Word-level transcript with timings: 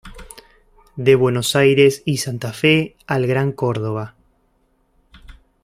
De 0.95 1.13
Buenos 1.13 1.55
Aires 1.55 2.01
y 2.05 2.17
Santa 2.17 2.53
Fe 2.53 2.95
al 3.05 3.27
Gran 3.27 3.51
Córdoba. 3.51 4.15